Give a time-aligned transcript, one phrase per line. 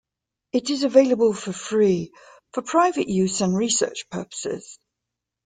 [0.51, 2.11] It is available for free
[2.53, 4.79] for private use and research purposes.